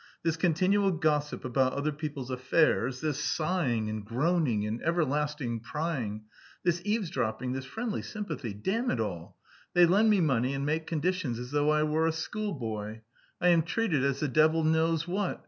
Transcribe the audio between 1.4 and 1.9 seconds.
about